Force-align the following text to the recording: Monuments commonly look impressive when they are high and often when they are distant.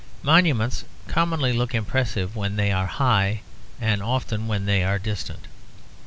Monuments 0.23 0.83
commonly 1.07 1.53
look 1.53 1.75
impressive 1.75 2.35
when 2.35 2.55
they 2.55 2.71
are 2.71 2.87
high 2.87 3.41
and 3.79 4.01
often 4.01 4.47
when 4.47 4.65
they 4.65 4.83
are 4.83 4.97
distant. 4.97 5.45